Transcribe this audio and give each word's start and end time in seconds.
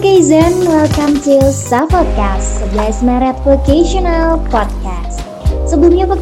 Vocation, 0.00 0.64
welcome 0.64 1.20
to 1.20 1.52
Safocast 1.52 2.64
11 2.72 3.04
Maret 3.04 3.36
Vocational 3.44 4.40
Podcast. 4.48 5.20
Sebelumnya 5.68 6.16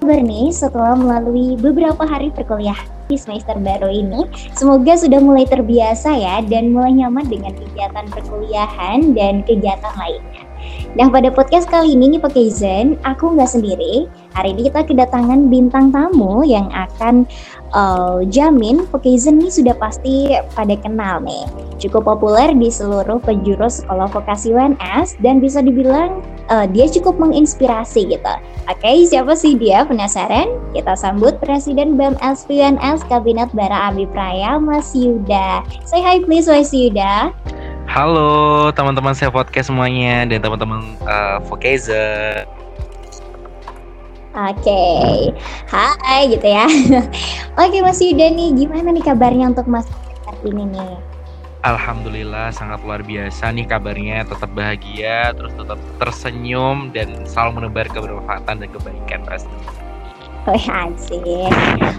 kabar 0.00 0.24
nih 0.24 0.48
setelah 0.48 0.96
melalui 0.96 1.60
beberapa 1.60 2.08
hari 2.08 2.32
perkuliahan 2.32 2.88
di 3.12 3.20
semester 3.20 3.60
baru 3.60 3.92
ini. 3.92 4.24
Semoga 4.56 4.96
sudah 4.96 5.20
mulai 5.20 5.44
terbiasa 5.44 6.16
ya 6.16 6.40
dan 6.48 6.72
mulai 6.72 6.96
nyaman 6.96 7.28
dengan 7.28 7.52
kegiatan 7.60 8.08
perkuliahan 8.08 9.12
dan 9.12 9.44
kegiatan 9.44 9.92
lainnya. 9.92 10.47
Nah 10.96 11.12
pada 11.12 11.28
podcast 11.28 11.68
kali 11.68 11.92
ini 11.92 12.16
nih 12.16 12.20
pakai 12.24 12.48
Zen, 12.48 12.96
aku 13.04 13.36
nggak 13.36 13.52
sendiri. 13.52 14.08
Hari 14.32 14.56
ini 14.56 14.72
kita 14.72 14.88
kedatangan 14.88 15.52
bintang 15.52 15.92
tamu 15.92 16.40
yang 16.48 16.72
akan 16.72 17.28
uh, 17.76 18.24
jamin 18.24 18.88
Zen 19.20 19.36
ini 19.44 19.52
sudah 19.52 19.76
pasti 19.76 20.32
pada 20.56 20.72
kenal 20.80 21.20
nih. 21.20 21.44
Cukup 21.76 22.08
populer 22.08 22.56
di 22.56 22.72
seluruh 22.72 23.20
penjuru 23.20 23.68
sekolah 23.68 24.08
vokasi 24.08 24.56
UNS 24.56 25.20
dan 25.20 25.44
bisa 25.44 25.60
dibilang 25.60 26.24
uh, 26.48 26.64
dia 26.64 26.88
cukup 26.88 27.20
menginspirasi 27.20 28.08
gitu. 28.08 28.34
Oke, 28.72 29.04
siapa 29.04 29.36
sih 29.36 29.60
dia? 29.60 29.84
Penasaran? 29.84 30.48
Kita 30.72 30.96
sambut 30.96 31.36
Presiden 31.36 32.00
BEM 32.00 32.16
UNS 32.48 33.04
Kabinet 33.12 33.52
Bara 33.52 33.92
Abi 33.92 34.08
Praya, 34.08 34.56
Mas 34.56 34.96
Yuda. 34.96 35.68
Say 35.84 36.00
hi 36.00 36.24
please, 36.24 36.48
Mas 36.48 36.72
Yuda. 36.72 37.36
Halo 37.98 38.70
teman-teman 38.78 39.10
saya 39.10 39.26
podcast 39.26 39.74
semuanya 39.74 40.22
dan 40.22 40.38
teman-teman 40.38 40.94
uh, 41.02 41.42
Vokeza. 41.50 42.46
Oke, 44.38 44.54
okay. 44.62 45.34
hai 45.66 46.30
gitu 46.30 46.46
ya. 46.46 46.70
Oke 47.66 47.82
Mas 47.82 47.98
Yuda 47.98 48.30
nih, 48.30 48.54
gimana 48.54 48.94
nih 48.94 49.02
kabarnya 49.02 49.50
untuk 49.50 49.66
Mas 49.66 49.90
saat 50.22 50.38
ini 50.46 50.70
nih? 50.78 50.94
Alhamdulillah 51.66 52.54
sangat 52.54 52.78
luar 52.86 53.02
biasa 53.02 53.50
nih 53.50 53.66
kabarnya, 53.66 54.22
tetap 54.30 54.50
bahagia, 54.54 55.34
terus 55.34 55.50
tetap 55.58 55.82
tersenyum 55.98 56.94
dan 56.94 57.26
selalu 57.26 57.66
menebar 57.66 57.90
kebermanfaatan 57.90 58.62
dan 58.62 58.68
kebaikan 58.78 59.26
pasti. 59.26 59.50
Oh 60.46 60.54
asik. 60.54 61.50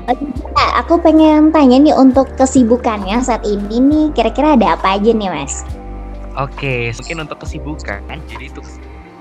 Oke, 0.07 0.25
aku 0.79 0.95
pengen 1.03 1.51
tanya 1.51 1.75
nih 1.75 1.91
untuk 1.91 2.31
kesibukannya 2.39 3.19
saat 3.19 3.43
ini 3.43 3.83
nih, 3.83 4.05
kira-kira 4.15 4.55
ada 4.55 4.79
apa 4.79 4.95
aja 4.95 5.11
nih 5.11 5.27
mas? 5.27 5.67
Oke, 6.39 6.95
mungkin 6.95 7.27
untuk 7.27 7.43
kesibukan, 7.43 7.99
jadi 8.31 8.47
itu 8.47 8.63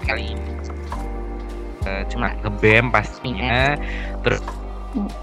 kali 0.07 0.39
ini 0.39 0.53
uh, 1.89 2.03
cuma 2.07 2.35
ngebem 2.45 2.95
pastinya, 2.95 3.75
terus 4.23 4.39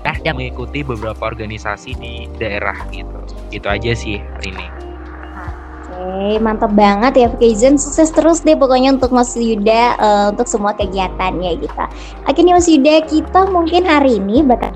nah 0.06 0.14
yang 0.22 0.38
mengikuti 0.38 0.86
beberapa 0.86 1.26
organisasi 1.26 1.98
di 1.98 2.30
daerah 2.38 2.78
gitu. 2.94 3.20
Itu 3.50 3.68
aja 3.70 3.92
sih 3.96 4.20
hari 4.20 4.54
ini. 4.54 4.68
Oke, 5.96 6.38
mantap 6.44 6.72
banget 6.76 7.16
ya 7.18 7.28
Fukazen. 7.32 7.80
Sukses 7.80 8.12
terus 8.14 8.44
deh 8.44 8.54
pokoknya 8.54 9.00
untuk 9.00 9.16
Mas 9.16 9.34
Yuda 9.34 9.96
uh, 9.98 10.26
untuk 10.36 10.46
semua 10.46 10.76
kegiatannya 10.76 11.64
gitu. 11.64 11.84
Akhirnya 12.28 12.60
Mas 12.60 12.68
Yuda 12.70 13.08
kita 13.10 13.48
mungkin 13.50 13.88
hari 13.88 14.22
ini 14.22 14.46
bakal 14.46 14.76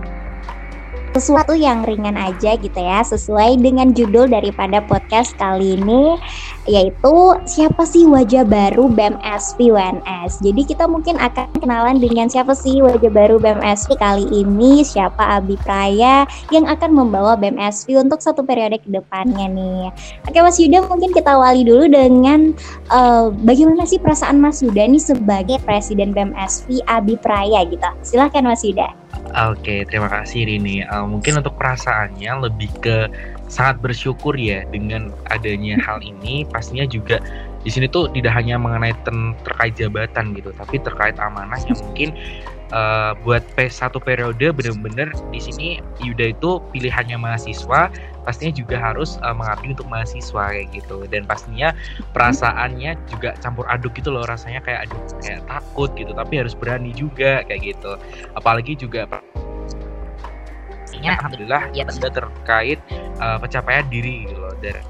sesuatu 1.14 1.58
yang 1.58 1.82
ringan 1.84 2.14
aja 2.14 2.54
gitu 2.56 2.78
ya 2.78 3.02
sesuai 3.02 3.58
dengan 3.58 3.92
judul 3.98 4.30
daripada 4.30 4.80
podcast 4.86 5.34
kali 5.42 5.82
ini 5.82 6.22
yaitu 6.70 7.16
siapa 7.50 7.82
sih 7.84 8.06
wajah 8.06 8.46
baru 8.46 8.86
BMSP 8.94 9.74
UNS 9.74 10.46
jadi 10.46 10.62
kita 10.62 10.86
mungkin 10.86 11.18
akan 11.18 11.50
kenalan 11.58 11.98
dengan 11.98 12.30
siapa 12.30 12.54
sih 12.54 12.80
wajah 12.86 13.10
baru 13.10 13.42
BMSP 13.42 13.98
kali 13.98 14.30
ini 14.30 14.86
siapa 14.86 15.42
Abi 15.42 15.58
Praya 15.66 16.30
yang 16.54 16.70
akan 16.70 16.94
membawa 16.94 17.34
BMSP 17.34 17.98
untuk 17.98 18.22
satu 18.22 18.46
periode 18.46 18.78
ke 18.82 18.90
depannya 18.90 19.50
nih. 19.50 19.90
Oke 20.30 20.40
Mas 20.40 20.62
Yuda 20.62 20.86
mungkin 20.86 21.10
kita 21.10 21.34
awali 21.34 21.66
dulu 21.66 21.90
dengan 21.90 22.54
uh, 22.94 23.34
bagaimana 23.46 23.90
sih 23.90 23.98
perasaan 23.98 24.38
Mas 24.38 24.62
Yuda 24.62 24.86
nih 24.86 25.02
sebagai 25.02 25.58
Presiden 25.66 26.14
BMSP 26.14 26.86
Abi 26.86 27.18
Praya 27.18 27.66
gitu. 27.66 27.90
Silahkan 28.06 28.46
Mas 28.46 28.62
Yuda. 28.62 28.94
Oke, 29.54 29.86
terima 29.86 30.10
kasih 30.10 30.46
Rini. 30.46 30.82
Uh, 30.86 31.06
mungkin 31.06 31.38
untuk 31.38 31.54
perasaannya 31.58 32.50
lebih 32.50 32.70
ke 32.82 33.10
sangat 33.50 33.82
bersyukur 33.82 34.38
ya 34.38 34.64
dengan 34.70 35.12
adanya 35.34 35.76
hal 35.82 36.00
ini. 36.00 36.46
Pastinya 36.48 36.86
juga 36.86 37.20
di 37.66 37.70
sini 37.74 37.92
tuh 37.92 38.08
tidak 38.16 38.32
hanya 38.38 38.56
mengenai 38.56 38.96
terkait 39.44 39.76
jabatan 39.76 40.32
gitu, 40.38 40.56
tapi 40.56 40.80
terkait 40.80 41.20
amanah 41.20 41.60
yang 41.68 41.76
mungkin 41.84 42.16
uh, 42.74 43.18
buat 43.26 43.44
satu 43.58 43.98
periode 44.00 44.54
benar-benar 44.54 45.12
di 45.34 45.40
sini 45.42 45.68
Yuda 46.02 46.34
itu 46.38 46.62
pilihannya 46.74 47.18
mahasiswa 47.20 47.90
pastinya 48.24 48.54
juga 48.54 48.78
harus 48.78 49.18
uh, 49.26 49.34
mengabdi 49.34 49.74
untuk 49.74 49.90
mahasiswa 49.90 50.54
kayak 50.54 50.70
gitu 50.74 51.06
dan 51.10 51.26
pastinya 51.26 51.74
perasaannya 52.14 52.98
juga 53.10 53.34
campur 53.42 53.66
aduk 53.70 53.98
gitu 53.98 54.14
loh 54.14 54.26
rasanya 54.26 54.62
kayak 54.62 54.90
aduh 54.90 55.02
kayak 55.22 55.42
takut 55.50 55.90
gitu 55.98 56.12
tapi 56.14 56.34
harus 56.42 56.54
berani 56.54 56.94
juga 56.94 57.42
kayak 57.50 57.76
gitu 57.76 57.98
apalagi 58.38 58.78
juga 58.78 59.10
pastinya 61.00 61.16
alhamdulillah 61.16 61.64
ya 61.72 61.88
sudah 61.88 62.12
terkait 62.12 62.80
uh, 63.24 63.40
pencapaian 63.40 63.88
diri 63.88 64.28
gitu 64.28 64.36
loh 64.36 64.52
dari 64.60 64.84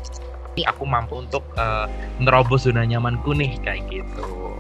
aku 0.65 0.83
mampu 0.89 1.21
untuk 1.21 1.45
uh, 1.53 1.85
menerobos 2.17 2.65
zona 2.65 2.81
nyamanku 2.81 3.29
nih 3.37 3.61
kayak 3.61 3.85
gitu 3.93 4.57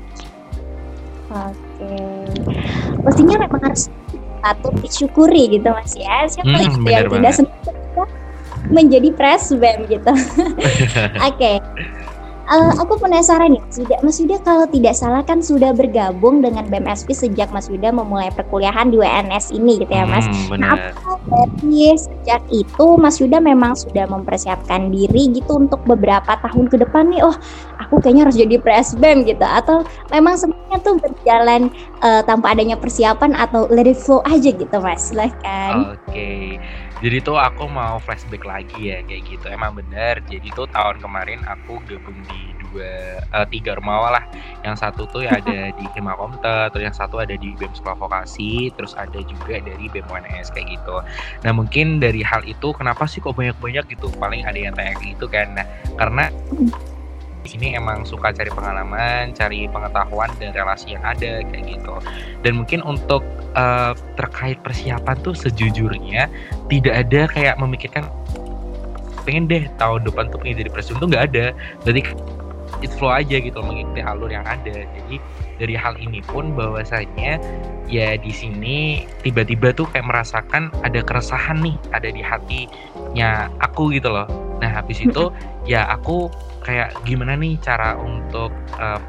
Oke. 1.29 1.93
Pastinya 3.05 3.45
memang 3.45 3.61
harus 3.61 3.85
patut 4.41 4.73
disyukuri 4.81 5.53
gitu 5.53 5.69
Mas 5.69 5.93
ya. 5.93 6.25
Siapa 6.25 6.57
hmm, 6.57 6.89
yang 6.89 7.05
tidak 7.05 7.33
senang 7.37 8.09
menjadi 8.73 9.13
presbem 9.13 9.85
gitu. 9.85 10.09
Oke. 11.29 11.29
okay. 11.29 11.55
Uh, 12.49 12.73
aku 12.81 12.97
penasaran 12.97 13.53
nih, 13.53 13.63
sudah 13.69 14.01
Mas 14.01 14.17
Yuda 14.17 14.41
kalau 14.41 14.65
tidak 14.65 14.97
salah 14.97 15.21
kan 15.21 15.37
sudah 15.37 15.69
bergabung 15.69 16.41
dengan 16.41 16.65
BMSP 16.65 17.13
sejak 17.13 17.53
Mas 17.53 17.69
Yuda 17.69 17.93
memulai 17.93 18.33
perkuliahan 18.33 18.89
di 18.89 18.97
WNS 18.97 19.53
ini 19.53 19.77
gitu 19.77 19.93
ya 19.93 20.09
Mas. 20.09 20.25
Hmm, 20.25 20.57
nah, 20.57 20.73
apa 20.73 21.13
dari 21.29 21.93
sejak 21.93 22.41
itu 22.49 22.97
Mas 22.97 23.21
Yuda 23.21 23.37
memang 23.37 23.77
sudah 23.77 24.09
mempersiapkan 24.09 24.89
diri 24.89 25.29
gitu 25.29 25.61
untuk 25.61 25.85
beberapa 25.85 26.41
tahun 26.41 26.73
ke 26.73 26.81
depan 26.89 27.13
nih, 27.13 27.21
oh 27.21 27.37
aku 27.85 28.01
kayaknya 28.01 28.25
harus 28.25 28.41
jadi 28.41 28.57
presbem 28.57 29.29
gitu 29.29 29.45
atau 29.45 29.85
memang 30.09 30.33
semuanya 30.33 30.81
tuh 30.81 30.97
berjalan 30.97 31.69
uh, 32.01 32.25
tanpa 32.25 32.57
adanya 32.57 32.81
persiapan 32.81 33.37
atau 33.37 33.69
let 33.69 33.85
it 33.85 34.01
flow 34.01 34.25
aja 34.25 34.49
gitu 34.49 34.77
Mas, 34.81 35.05
silahkan. 35.05 35.93
Oke. 35.93 36.09
Okay 36.09 36.57
jadi 36.99 37.23
tuh 37.23 37.39
aku 37.39 37.63
mau 37.71 37.95
flashback 38.03 38.43
lagi 38.43 38.91
ya 38.91 38.99
kayak 39.07 39.23
gitu. 39.31 39.47
Emang 39.47 39.71
bener. 39.71 40.19
Jadi 40.27 40.51
tuh 40.51 40.67
tahun 40.67 40.99
kemarin 40.99 41.39
aku 41.47 41.79
gabung 41.87 42.19
di 42.27 42.51
dua 42.59 43.23
uh, 43.31 43.47
tiga 43.47 43.79
rumah 43.79 44.19
lah. 44.19 44.23
Yang 44.67 44.83
satu 44.83 45.07
tuh 45.07 45.23
ya 45.23 45.31
ada 45.39 45.71
di 45.71 45.85
Himakomte 45.95 46.71
terus 46.75 46.83
yang 46.91 46.95
satu 46.95 47.23
ada 47.23 47.39
di 47.39 47.55
BEM 47.55 47.71
Sekolah 47.71 47.95
Vokasi 47.95 48.75
terus 48.75 48.91
ada 48.99 49.15
juga 49.23 49.63
dari 49.63 49.87
BEM 49.87 50.11
UNS 50.11 50.51
kayak 50.51 50.75
gitu. 50.75 50.99
Nah 51.47 51.51
mungkin 51.55 52.03
dari 52.03 52.19
hal 52.19 52.43
itu 52.43 52.75
kenapa 52.75 53.07
sih 53.07 53.23
kok 53.23 53.39
banyak-banyak 53.39 53.87
gitu? 53.95 54.11
Paling 54.19 54.43
ada 54.43 54.59
yang 54.59 54.75
tanya 54.75 54.99
gitu 54.99 55.31
kan. 55.31 55.55
Nah 55.55 55.65
karena 55.95 56.27
di 57.43 57.47
sini 57.55 57.67
emang 57.75 58.03
suka 58.03 58.35
cari 58.35 58.51
pengalaman, 58.51 59.31
cari 59.31 59.65
pengetahuan 59.71 60.27
dan 60.37 60.51
relasi 60.51 60.95
yang 60.95 61.03
ada 61.07 61.39
kayak 61.47 61.63
gitu. 61.65 61.95
Dan 62.43 62.63
mungkin 62.63 62.83
untuk 62.83 63.23
uh, 63.55 63.95
terkait 64.19 64.59
persiapan 64.59 65.15
tuh 65.23 65.31
sejujurnya 65.35 66.27
tidak 66.67 66.93
ada 67.07 67.21
kayak 67.31 67.55
memikirkan 67.55 68.03
pengen 69.23 69.47
deh 69.47 69.63
tahun 69.79 70.03
depan 70.03 70.31
tuh 70.33 70.39
pengen 70.41 70.67
jadi 70.67 70.71
presiden 70.71 70.99
tuh 70.99 71.07
nggak 71.07 71.25
ada. 71.31 71.45
Jadi 71.87 72.01
it 72.83 72.91
flow 72.95 73.11
aja 73.11 73.39
gitu 73.39 73.59
mengikuti 73.63 74.03
alur 74.03 74.31
yang 74.31 74.43
ada. 74.43 74.83
Jadi 74.83 75.15
dari 75.59 75.75
hal 75.75 75.99
ini 75.99 76.23
pun 76.23 76.55
bahwasanya 76.55 77.39
ya 77.87 78.15
di 78.15 78.31
sini 78.31 79.03
tiba-tiba 79.23 79.75
tuh 79.75 79.87
kayak 79.91 80.07
merasakan 80.07 80.71
ada 80.83 81.03
keresahan 81.03 81.59
nih 81.59 81.75
ada 81.91 82.09
di 82.11 82.21
hatinya 82.23 83.47
aku 83.59 83.91
gitu 83.95 84.11
loh. 84.11 84.48
Nah 84.59 84.69
habis 84.69 84.99
itu 85.07 85.31
ya 85.65 85.87
aku 85.89 86.31
kayak 86.63 86.93
gimana 87.07 87.35
nih 87.39 87.55
cara 87.63 87.95
untuk 87.97 88.51
uh, 88.77 89.01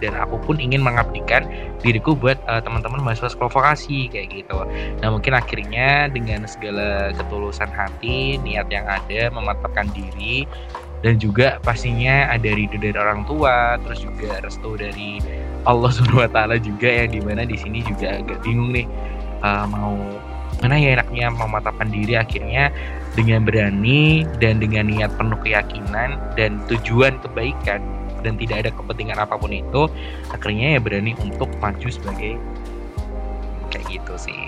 dan 0.00 0.12
aku 0.20 0.36
pun 0.44 0.60
ingin 0.60 0.84
mengabdikan 0.84 1.48
diriku 1.80 2.12
buat 2.12 2.36
uh, 2.44 2.60
teman-teman 2.60 3.00
mahasiswa 3.00 3.32
sekolah 3.32 3.52
vokasi 3.52 4.12
kayak 4.12 4.28
gitu. 4.44 4.58
Nah 5.00 5.08
mungkin 5.08 5.32
akhirnya 5.32 6.12
dengan 6.12 6.44
segala 6.44 7.16
ketulusan 7.16 7.72
hati, 7.72 8.36
niat 8.44 8.68
yang 8.68 8.84
ada, 8.84 9.32
memantapkan 9.32 9.88
diri 9.96 10.44
dan 11.04 11.20
juga 11.20 11.60
pastinya 11.60 12.28
ada 12.32 12.48
ridho 12.56 12.76
dari 12.80 12.96
orang 12.96 13.24
tua, 13.28 13.76
terus 13.84 14.04
juga 14.04 14.40
restu 14.40 14.76
dari 14.76 15.20
Allah 15.64 15.90
Subhanahu 15.96 16.24
Wa 16.28 16.30
Taala 16.32 16.56
juga 16.60 16.88
yang 16.88 17.12
di 17.12 17.20
mana 17.24 17.48
di 17.48 17.56
sini 17.56 17.80
juga 17.84 18.20
agak 18.20 18.44
bingung 18.44 18.72
nih 18.72 18.86
uh, 19.44 19.64
mau 19.68 19.96
mana 20.64 20.76
ya 20.80 20.96
enaknya 20.96 21.26
mematapkan 21.32 21.88
diri 21.92 22.16
akhirnya 22.16 22.72
dengan 23.16 23.44
berani 23.44 24.24
dan 24.40 24.60
dengan 24.60 24.88
niat 24.88 25.12
penuh 25.16 25.36
keyakinan 25.44 26.16
dan 26.36 26.60
tujuan 26.68 27.16
kebaikan 27.20 27.80
dan 28.24 28.34
tidak 28.40 28.66
ada 28.66 28.70
kepentingan 28.72 29.18
apa 29.20 29.36
pun 29.36 29.52
itu 29.52 29.88
akhirnya 30.32 30.76
ya 30.76 30.80
berani 30.80 31.12
untuk 31.20 31.48
maju 31.60 31.88
sebagai 31.88 32.40
kayak 33.72 33.84
gitu 33.88 34.14
sih 34.16 34.40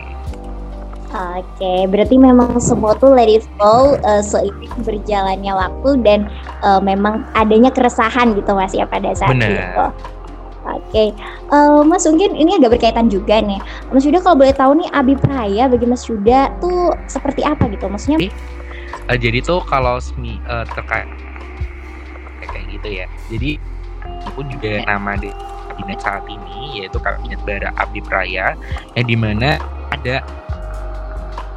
Oke, 1.08 1.88
berarti 1.88 2.20
memang 2.20 2.60
semua 2.60 2.93
tuh 3.00 3.16
let 3.16 3.32
it 3.32 3.40
flow 3.56 3.96
uh, 4.05 4.20
seiring 4.20 4.69
berjalannya 4.84 5.56
waktu 5.56 6.05
dan 6.05 6.28
uh, 6.60 6.84
memang 6.84 7.25
adanya 7.32 7.72
keresahan 7.72 8.37
gitu 8.37 8.52
mas 8.52 8.76
ya 8.76 8.84
pada 8.84 9.16
saat 9.16 9.32
Bener. 9.32 9.56
itu. 9.56 9.84
Oke, 10.88 11.12
uh, 11.52 11.85
Mas 11.85 12.08
mungkin 12.08 12.32
ini 12.32 12.56
agak 12.56 12.81
berkaitan 12.81 13.12
juga 13.12 13.44
nih. 13.44 13.61
Mas 13.93 14.08
Yuda 14.08 14.25
kalau 14.25 14.40
boleh 14.40 14.56
tahu 14.56 14.73
nih 14.81 14.88
Abi 14.96 15.20
Praya 15.20 15.69
bagi 15.69 15.85
Mas 15.85 16.08
Yuda 16.08 16.49
tuh 16.64 16.96
seperti 17.05 17.44
apa 17.44 17.69
gitu? 17.69 17.93
Maksudnya? 17.93 18.32
Uh, 19.05 19.19
jadi 19.20 19.44
tuh 19.44 19.61
kalau 19.69 20.00
semi 20.00 20.40
uh, 20.49 20.64
terkait 20.64 21.05
kayak 22.40 22.67
gitu 22.73 22.88
ya. 22.88 23.06
Jadi 23.29 23.61
pun 24.32 24.49
juga 24.49 24.81
nama 24.88 25.12
di 25.20 25.29
kabinet 25.69 26.00
saat 26.00 26.25
ini 26.25 26.81
yaitu 26.81 26.96
kabinet 26.96 27.41
Bara 27.44 27.69
Abdi 27.76 28.00
Praya 28.00 28.56
yang 28.96 29.06
di 29.06 29.17
mana 29.17 29.61
ada 29.93 30.25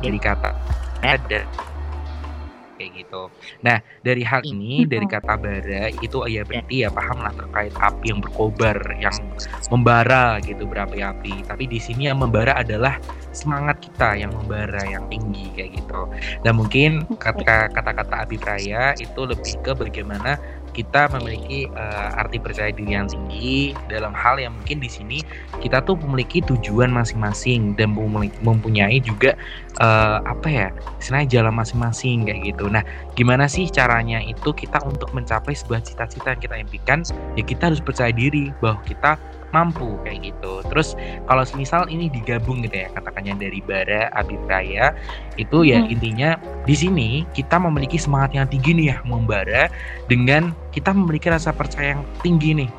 dari 0.04 0.20
kata 0.20 0.52
ada 1.02 1.42
kayak 2.82 3.06
gitu. 3.06 3.30
Nah 3.62 3.78
dari 4.02 4.26
hal 4.26 4.42
ini 4.42 4.90
dari 4.90 5.06
kata 5.06 5.38
bara 5.38 5.94
itu 5.94 6.18
ya 6.26 6.42
berarti 6.42 6.82
ya 6.82 6.90
paham 6.90 7.22
lah 7.22 7.34
terkait 7.38 7.74
api 7.78 8.06
yang 8.10 8.20
berkobar 8.26 8.78
yang 8.98 9.14
membara 9.72 10.38
gitu 10.44 10.68
berapi-api. 10.68 11.48
Tapi 11.48 11.64
di 11.66 11.80
sini 11.80 12.12
yang 12.12 12.20
membara 12.20 12.60
adalah 12.60 13.00
semangat 13.32 13.80
kita 13.80 14.20
yang 14.20 14.36
membara 14.36 14.84
yang 14.84 15.08
tinggi 15.08 15.48
kayak 15.56 15.80
gitu. 15.80 16.02
Dan 16.44 16.60
mungkin 16.60 17.08
kata 17.18 17.72
kata-kata 17.72 18.28
api 18.28 18.36
praya 18.36 18.92
itu 19.00 19.24
lebih 19.24 19.56
ke 19.64 19.72
bagaimana 19.72 20.36
kita 20.72 21.12
memiliki 21.20 21.68
uh, 21.76 22.16
arti 22.16 22.40
percaya 22.40 22.72
diri 22.72 22.96
yang 22.96 23.08
tinggi 23.08 23.76
dalam 23.92 24.16
hal 24.16 24.40
yang 24.40 24.56
mungkin 24.56 24.80
di 24.80 24.88
sini 24.88 25.20
kita 25.60 25.84
tuh 25.84 26.00
memiliki 26.00 26.40
tujuan 26.48 26.88
masing-masing 26.92 27.76
dan 27.76 27.92
mempunyai 28.40 29.04
juga 29.04 29.36
uh, 29.84 30.24
apa 30.24 30.48
ya 30.48 30.68
istilahnya 30.98 31.28
jalan 31.28 31.54
masing-masing 31.60 32.24
kayak 32.24 32.56
gitu. 32.56 32.72
Nah, 32.72 32.84
gimana 33.20 33.52
sih 33.52 33.68
caranya 33.68 34.24
itu 34.24 34.56
kita 34.56 34.80
untuk 34.88 35.12
mencapai 35.12 35.52
sebuah 35.52 35.84
cita-cita 35.84 36.34
yang 36.36 36.42
kita 36.42 36.56
impikan? 36.56 37.00
Ya 37.36 37.44
kita 37.44 37.72
harus 37.72 37.84
percaya 37.84 38.16
diri 38.16 38.56
bahwa 38.64 38.80
kita 38.88 39.20
mampu 39.52 40.00
kayak 40.04 40.32
gitu. 40.32 40.64
Terus 40.68 40.96
kalau 41.28 41.44
misal 41.56 41.88
ini 41.88 42.08
digabung 42.08 42.64
gitu 42.64 42.84
ya 42.84 42.88
katakannya 42.96 43.38
dari 43.38 43.60
bara 43.64 44.12
Abipraya 44.16 44.96
itu 45.40 45.64
ya 45.68 45.84
hmm. 45.84 45.94
intinya 45.94 46.30
di 46.68 46.76
sini 46.76 47.10
kita 47.36 47.60
memiliki 47.60 48.00
semangat 48.00 48.36
yang 48.36 48.48
tinggi 48.48 48.72
nih 48.76 48.88
ya 48.96 48.98
membara 49.04 49.72
dengan 50.08 50.56
kita 50.72 50.92
memiliki 50.96 51.32
rasa 51.32 51.52
percaya 51.52 51.96
yang 52.00 52.04
tinggi 52.24 52.66
nih 52.66 52.72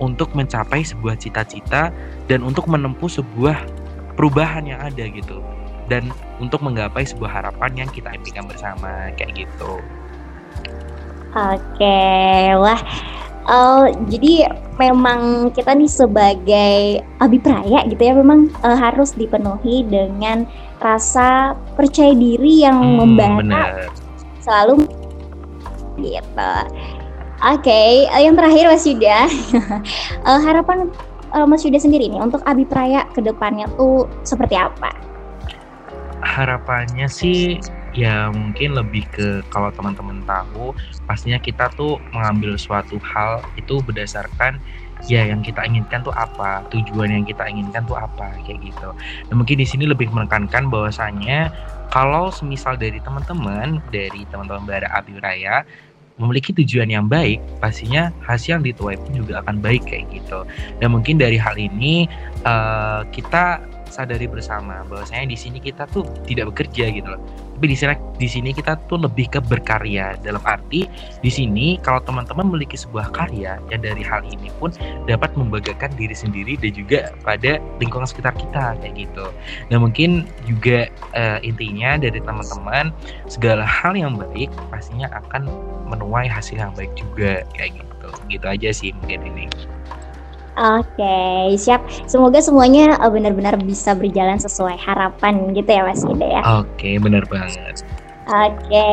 untuk 0.00 0.32
mencapai 0.32 0.80
sebuah 0.80 1.20
cita-cita 1.20 1.92
dan 2.30 2.40
untuk 2.40 2.70
menempuh 2.70 3.10
sebuah 3.10 3.58
perubahan 4.16 4.64
yang 4.64 4.80
ada 4.80 5.04
gitu 5.10 5.44
dan 5.90 6.08
untuk 6.38 6.62
menggapai 6.62 7.02
sebuah 7.02 7.42
harapan 7.42 7.84
yang 7.84 7.90
kita 7.90 8.14
impikan 8.14 8.46
bersama 8.46 9.10
kayak 9.18 9.44
gitu. 9.44 9.82
Oke, 11.30 12.02
wah 12.58 12.80
Uh, 13.48 13.88
jadi 14.12 14.52
memang 14.76 15.52
kita 15.56 15.72
nih 15.72 15.88
sebagai 15.88 17.04
abipraya 17.20 17.84
gitu 17.88 18.00
ya 18.00 18.12
memang 18.12 18.52
uh, 18.60 18.76
harus 18.76 19.16
dipenuhi 19.16 19.84
dengan 19.88 20.44
rasa 20.80 21.56
percaya 21.76 22.12
diri 22.16 22.64
yang 22.64 22.78
hmm, 22.78 23.16
membara 23.16 23.88
selalu 24.44 24.84
gitu. 26.00 26.52
Oke, 27.40 27.64
okay, 27.64 28.04
uh, 28.12 28.20
yang 28.20 28.36
terakhir 28.36 28.68
Mas 28.68 28.84
Yuda, 28.84 29.24
uh, 30.28 30.40
harapan 30.46 30.92
uh, 31.32 31.48
Mas 31.48 31.64
Yuda 31.64 31.80
sendiri 31.80 32.12
nih 32.12 32.20
untuk 32.20 32.44
abipraya 32.44 33.08
ke 33.16 33.24
depannya 33.24 33.64
tuh 33.80 34.04
seperti 34.28 34.60
apa? 34.60 34.92
Harapannya 36.20 37.08
sih 37.08 37.56
ya 37.90 38.30
mungkin 38.30 38.78
lebih 38.78 39.06
ke 39.10 39.42
kalau 39.50 39.70
teman-teman 39.74 40.22
tahu 40.22 40.70
pastinya 41.10 41.42
kita 41.42 41.70
tuh 41.74 41.98
mengambil 42.14 42.54
suatu 42.54 43.02
hal 43.02 43.42
itu 43.58 43.82
berdasarkan 43.82 44.62
ya 45.08 45.26
yang 45.26 45.40
kita 45.40 45.64
inginkan 45.64 46.04
tuh 46.04 46.12
apa 46.12 46.62
tujuan 46.70 47.08
yang 47.10 47.24
kita 47.24 47.48
inginkan 47.48 47.82
tuh 47.88 47.96
apa 47.96 48.36
kayak 48.44 48.60
gitu 48.62 48.94
dan 49.26 49.34
mungkin 49.34 49.56
di 49.58 49.66
sini 49.66 49.88
lebih 49.88 50.12
menekankan 50.12 50.68
bahwasanya 50.68 51.50
kalau 51.90 52.30
semisal 52.30 52.78
dari 52.78 53.02
teman-teman 53.02 53.82
dari 53.90 54.22
teman-teman 54.30 54.62
bara 54.68 54.86
api 54.94 55.18
raya 55.18 55.66
memiliki 56.20 56.52
tujuan 56.52 56.92
yang 56.92 57.08
baik, 57.08 57.40
pastinya 57.64 58.12
hasil 58.28 58.60
yang 58.60 58.62
dituai 58.62 59.00
pun 59.00 59.16
juga 59.16 59.40
akan 59.40 59.64
baik 59.64 59.88
kayak 59.88 60.04
gitu. 60.12 60.44
Dan 60.76 60.92
mungkin 60.92 61.16
dari 61.16 61.40
hal 61.40 61.56
ini 61.56 62.04
uh, 62.44 63.08
kita 63.08 63.64
sadari 63.88 64.28
bersama 64.28 64.84
bahwasanya 64.86 65.32
di 65.32 65.38
sini 65.40 65.58
kita 65.58 65.88
tuh 65.88 66.04
tidak 66.28 66.52
bekerja 66.52 66.92
gitu 66.92 67.08
loh. 67.08 67.20
Tapi 67.60 67.68
di 67.68 67.76
sini 67.76 67.92
di 68.16 68.24
sini 68.24 68.50
kita 68.56 68.72
tuh 68.88 69.04
lebih 69.04 69.28
ke 69.28 69.36
berkarya 69.44 70.16
dalam 70.24 70.40
arti 70.48 70.88
di 71.20 71.28
sini 71.28 71.76
kalau 71.84 72.00
teman-teman 72.00 72.48
memiliki 72.48 72.72
sebuah 72.72 73.12
karya 73.12 73.60
yang 73.68 73.84
dari 73.84 74.00
hal 74.00 74.24
ini 74.24 74.48
pun 74.56 74.72
dapat 75.04 75.28
membanggakan 75.36 75.92
diri 75.92 76.16
sendiri 76.16 76.56
dan 76.56 76.72
juga 76.72 77.12
pada 77.20 77.60
lingkungan 77.76 78.08
sekitar 78.08 78.32
kita 78.32 78.80
kayak 78.80 79.04
gitu. 79.04 79.28
Nah 79.68 79.76
mungkin 79.76 80.24
juga 80.48 80.88
uh, 81.12 81.36
intinya 81.44 82.00
dari 82.00 82.24
teman-teman 82.24 82.96
segala 83.28 83.68
hal 83.68 83.92
yang 83.92 84.16
baik 84.16 84.48
pastinya 84.72 85.12
akan 85.12 85.44
menuai 85.84 86.32
hasil 86.32 86.56
yang 86.56 86.72
baik 86.72 86.96
juga 86.96 87.44
kayak 87.52 87.76
gitu. 87.76 88.08
Gitu 88.32 88.46
aja 88.48 88.68
sih 88.72 88.96
mungkin 89.04 89.20
ini. 89.36 89.52
Oke, 90.58 91.18
siap. 91.56 91.86
Semoga 92.10 92.42
semuanya 92.42 92.98
uh, 92.98 93.10
benar-benar 93.10 93.56
bisa 93.62 93.94
berjalan 93.94 94.36
sesuai 94.36 94.76
harapan 94.76 95.54
gitu 95.54 95.70
ya 95.70 95.82
Mas 95.86 96.02
Yuda 96.02 96.26
ya. 96.26 96.42
Oke, 96.60 96.98
benar 96.98 97.24
banget. 97.30 97.86
Oke, 98.30 98.90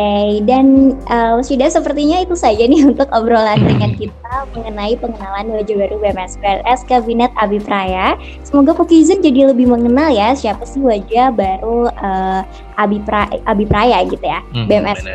dan 0.49 0.97
uh, 1.13 1.37
Mas 1.37 1.49
Yuda 1.53 1.69
sepertinya 1.69 2.17
itu 2.23 2.33
saja 2.33 2.65
nih 2.65 2.81
untuk 2.95 3.05
obrolan 3.13 3.61
dengan 3.61 3.93
kita 4.01 4.49
mengenai 4.55 4.97
pengenalan 4.97 5.53
wajah 5.53 5.75
baru 5.77 5.95
BMS 6.01 6.41
PLS 6.41 6.81
Kabinet 6.89 7.29
Abi 7.37 7.61
Praya. 7.61 8.17
Semoga 8.41 8.73
Pokizen 8.73 9.21
jadi 9.21 9.53
lebih 9.53 9.69
mengenal 9.69 10.09
ya 10.09 10.33
siapa 10.33 10.65
sih 10.65 10.81
wajah 10.81 11.29
baru 11.35 11.85
uh, 11.85 12.41
Abi, 12.81 12.97
pra 13.05 13.29
Abi 13.45 13.69
Praya 13.69 14.01
gitu 14.09 14.25
ya, 14.25 14.41
hmm, 14.53 14.65
BMS. 14.65 15.05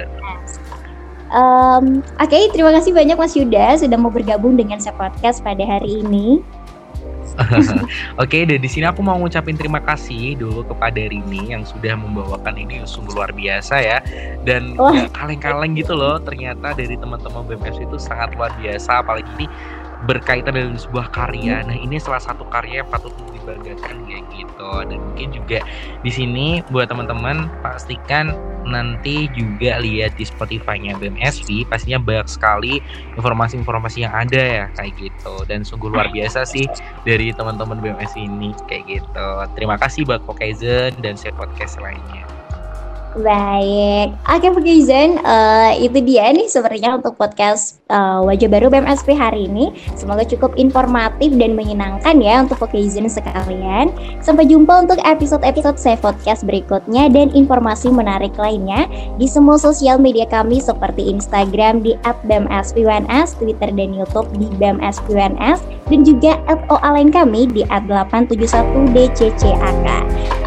Um, 1.32 2.04
Oke, 2.20 2.36
okay, 2.36 2.42
terima 2.52 2.76
kasih 2.76 2.92
banyak 2.92 3.16
Mas 3.16 3.32
Yuda 3.32 3.80
sudah 3.80 3.96
mau 3.96 4.12
bergabung 4.12 4.52
dengan 4.52 4.76
saya 4.76 4.92
podcast 5.00 5.40
pada 5.40 5.64
hari 5.64 6.04
ini. 6.04 6.44
Oke, 7.40 7.80
okay, 8.20 8.42
dan 8.44 8.60
di 8.60 8.68
sini 8.68 8.84
aku 8.84 9.00
mau 9.00 9.16
ngucapin 9.16 9.56
terima 9.56 9.80
kasih 9.80 10.36
dulu 10.36 10.68
kepada 10.68 11.00
Rini 11.08 11.56
yang 11.56 11.64
sudah 11.64 11.96
membawakan 11.96 12.60
ini 12.60 12.84
sungguh 12.84 13.16
luar 13.16 13.32
biasa 13.32 13.74
ya. 13.80 13.98
Dan 14.44 14.76
oh. 14.76 14.92
kaleng-kaleng 15.16 15.72
gitu 15.72 15.96
loh, 15.96 16.20
ternyata 16.20 16.76
dari 16.76 16.92
teman-teman 16.92 17.48
BMS 17.48 17.80
itu 17.80 17.96
sangat 17.96 18.36
luar 18.36 18.52
biasa, 18.60 19.00
apalagi 19.00 19.32
ini 19.40 19.48
berkaitan 20.04 20.52
dengan 20.52 20.76
sebuah 20.76 21.08
karya. 21.14 21.64
Nah, 21.64 21.78
ini 21.78 21.96
salah 21.96 22.20
satu 22.20 22.44
karya 22.52 22.84
yang 22.84 22.90
patut 22.92 23.16
dibanggakan 23.32 24.04
kayak 24.04 24.24
gitu. 24.36 24.70
Dan 24.84 24.98
mungkin 25.00 25.28
juga 25.32 25.58
di 26.04 26.10
sini 26.12 26.46
buat 26.68 26.92
teman-teman 26.92 27.48
pastikan 27.64 28.36
nanti 28.66 29.30
juga 29.32 29.78
lihat 29.78 30.14
di 30.18 30.24
Spotify-nya 30.26 30.98
BMSV 30.98 31.68
pastinya 31.70 31.98
banyak 32.02 32.28
sekali 32.28 32.78
informasi-informasi 33.14 34.04
yang 34.06 34.14
ada 34.14 34.42
ya 34.42 34.64
kayak 34.74 34.92
gitu 34.98 35.34
dan 35.46 35.62
sungguh 35.62 35.90
luar 35.90 36.10
biasa 36.10 36.44
sih 36.48 36.66
dari 37.06 37.30
teman-teman 37.34 37.78
BMS 37.78 38.18
ini 38.18 38.54
kayak 38.66 38.84
gitu. 38.88 39.28
Terima 39.54 39.76
kasih 39.78 40.06
buat 40.06 40.22
Pokazen 40.26 40.98
dan 41.00 41.14
set 41.14 41.34
podcast 41.38 41.78
lainnya. 41.78 42.41
Baik, 43.12 44.16
oke 44.24 44.40
okay, 44.40 44.50
Fukizen, 44.56 45.20
uh, 45.20 45.76
itu 45.76 46.00
dia 46.00 46.32
nih 46.32 46.48
sepertinya 46.48 46.96
untuk 46.96 47.20
podcast 47.20 47.84
uh, 47.92 48.24
wajah 48.24 48.48
baru 48.48 48.72
BMSP 48.72 49.12
hari 49.12 49.52
ini. 49.52 49.68
Semoga 50.00 50.24
cukup 50.24 50.56
informatif 50.56 51.28
dan 51.36 51.52
menyenangkan 51.52 52.16
ya 52.24 52.40
untuk 52.40 52.56
Fukizen 52.56 53.12
sekalian. 53.12 53.92
Sampai 54.24 54.48
jumpa 54.48 54.88
untuk 54.88 54.96
episode-episode 55.04 55.76
saya 55.76 56.00
podcast 56.00 56.48
berikutnya 56.48 57.12
dan 57.12 57.28
informasi 57.36 57.92
menarik 57.92 58.32
lainnya 58.40 58.88
di 59.20 59.28
semua 59.28 59.60
sosial 59.60 60.00
media 60.00 60.24
kami 60.24 60.64
seperti 60.64 61.12
Instagram 61.12 61.84
di 61.84 61.92
@bmspwns, 62.24 63.36
Twitter 63.36 63.76
dan 63.76 63.92
YouTube 63.92 64.32
di 64.40 64.48
bmspwns, 64.56 65.60
dan 65.92 66.00
juga 66.00 66.40
@oalen 66.72 67.12
kami 67.12 67.44
di 67.52 67.60
@871dccak. 67.68 69.60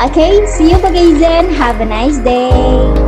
Oke, 0.01 0.17
okay, 0.17 0.41
see 0.49 0.73
you 0.73 0.81
Fukizen. 0.81 1.53
Have 1.53 1.77
a 1.77 1.85
nice 1.85 2.17
day. 2.25 2.54
Oh. 2.57 3.04